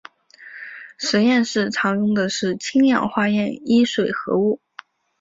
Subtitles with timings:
[0.97, 4.59] 实验室常用的是氢氧化铯一水合物。